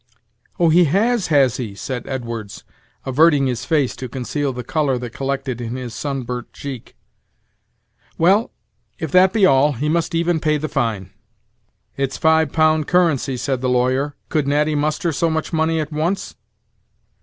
"Oh! 0.59 0.69
he 0.69 0.85
has, 0.85 1.27
has 1.27 1.57
he?" 1.57 1.75
said 1.75 2.07
Edwards, 2.07 2.63
averting 3.05 3.45
his 3.45 3.65
face 3.65 3.95
to 3.97 4.09
conceal 4.09 4.51
the 4.51 4.63
color 4.63 4.97
that 4.97 5.13
collected 5.13 5.61
in 5.61 5.75
his 5.75 5.93
sunburnt 5.93 6.51
cheek. 6.53 6.95
"Well, 8.17 8.49
if 8.97 9.11
that 9.11 9.31
be 9.31 9.45
all, 9.45 9.73
he 9.73 9.89
must 9.89 10.15
even 10.15 10.39
pay 10.39 10.57
the 10.57 10.67
fine." 10.67 11.11
"It's 11.97 12.17
five 12.17 12.51
pound 12.51 12.87
currency," 12.87 13.37
said 13.37 13.61
the 13.61 13.69
lawyer; 13.69 14.15
"could 14.29 14.47
Natty 14.47 14.73
muster 14.73 15.11
so 15.11 15.29
much 15.29 15.53
money 15.53 15.79
at 15.79 15.93
once?" 15.93 16.35